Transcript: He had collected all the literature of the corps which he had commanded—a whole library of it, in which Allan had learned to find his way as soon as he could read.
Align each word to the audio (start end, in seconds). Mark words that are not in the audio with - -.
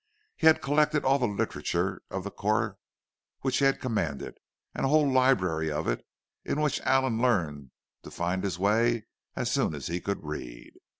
He 0.35 0.47
had 0.47 0.63
collected 0.63 1.05
all 1.05 1.19
the 1.19 1.27
literature 1.27 2.01
of 2.09 2.23
the 2.23 2.31
corps 2.31 2.79
which 3.41 3.59
he 3.59 3.65
had 3.65 3.79
commanded—a 3.79 4.87
whole 4.87 5.07
library 5.07 5.71
of 5.71 5.87
it, 5.87 6.03
in 6.43 6.59
which 6.59 6.81
Allan 6.81 7.17
had 7.17 7.21
learned 7.23 7.71
to 8.01 8.09
find 8.09 8.43
his 8.43 8.57
way 8.57 9.05
as 9.35 9.51
soon 9.51 9.75
as 9.75 9.85
he 9.85 10.01
could 10.01 10.23
read. 10.23 10.73